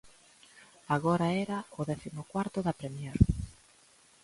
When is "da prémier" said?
2.65-3.17